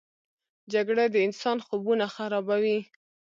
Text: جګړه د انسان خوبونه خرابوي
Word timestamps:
جګړه 0.73 1.05
د 1.13 1.15
انسان 1.27 1.57
خوبونه 1.65 2.05
خرابوي 2.15 2.79